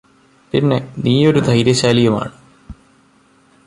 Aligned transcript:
പിന്നെ 0.53 0.77
നീയൊരു 0.97 1.39
ധൈര്യശാലിയുമാണ് 1.39 2.33